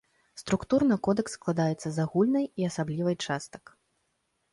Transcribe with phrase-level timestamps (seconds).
[0.41, 3.63] Структурна кодэкс складаецца з агульнай і асаблівай частак.